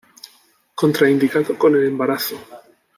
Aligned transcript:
Contraindicado 0.73 1.55
con 1.59 1.75
el 1.75 1.85
embarazo. 1.85 2.41